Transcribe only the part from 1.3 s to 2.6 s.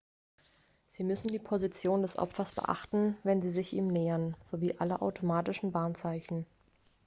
position des opfers